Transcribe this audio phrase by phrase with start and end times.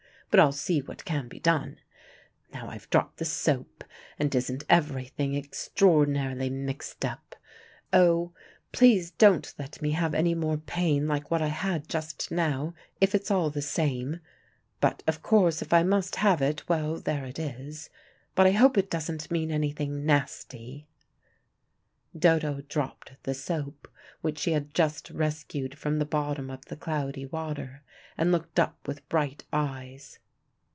[0.33, 1.81] But I'll see what can be done.
[2.53, 3.83] Now I've dropped the soap,
[4.17, 7.35] and isn't everything extraordinarily mixed up!
[7.91, 8.31] Oh,
[8.71, 13.13] please don't let me have any more pain like what I had just now, if
[13.13, 14.21] it's all the same;
[14.79, 17.89] but of course if I must have it, well, there it is.
[18.33, 20.87] But I hope it doesn't mean anything nasty"
[22.17, 23.89] Dodo dropped the soap
[24.21, 27.83] which she had just rescued from the bottom of the cloudy water,
[28.17, 30.19] and looked up with bright eyes.